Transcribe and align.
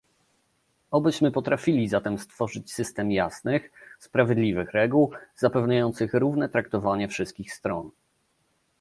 Obyśmy 0.91 1.31
potrafili 1.31 1.89
zatem 1.89 2.17
stworzyć 2.17 2.73
system 2.73 3.11
jasnych, 3.11 3.71
sprawiedliwych 3.99 4.71
reguł, 4.71 5.11
zapewniających 5.35 6.13
równe 6.13 6.49
traktowanie 6.49 7.07
wszystkich 7.07 7.53
stron 7.53 7.89